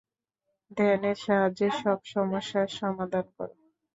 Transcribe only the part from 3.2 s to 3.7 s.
কর।